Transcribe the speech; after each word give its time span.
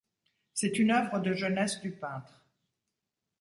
C'est 0.55 0.79
une 0.79 0.89
œuvre 0.89 1.19
de 1.19 1.33
jeunesse 1.35 1.79
du 1.79 1.91
peintre. 1.91 2.43